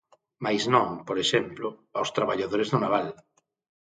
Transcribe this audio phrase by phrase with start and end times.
[0.45, 1.67] Mais non, por exemplo,
[1.97, 3.07] aos traballadores do naval.